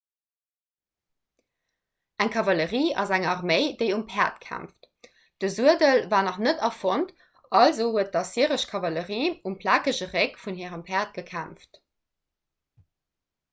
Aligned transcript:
eng 2.23 2.31
kavallerie 2.35 2.87
ass 3.01 3.11
eng 3.17 3.25
arméi 3.33 3.67
déi 3.81 3.89
um 3.97 4.05
päerd 4.13 4.39
kämpft 4.45 4.89
de 5.45 5.51
suedel 5.57 6.01
war 6.15 6.21
nach 6.29 6.39
net 6.47 6.63
erfonnt 6.69 7.11
also 7.61 7.89
huet 7.97 8.11
d'assyresch 8.17 8.67
kavallerie 8.75 9.27
um 9.51 9.57
plakege 9.65 10.07
réck 10.17 10.39
vun 10.47 10.61
hire 10.63 10.81
päerd 10.89 11.13
gekämpft 11.19 11.83